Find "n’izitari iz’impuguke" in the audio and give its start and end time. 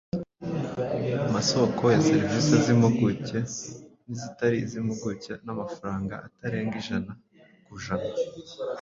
4.07-5.31